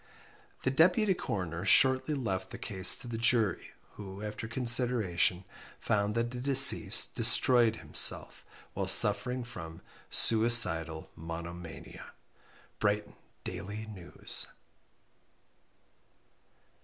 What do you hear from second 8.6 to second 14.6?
while suffering from "suicidal monomania." _Brighton Daily News.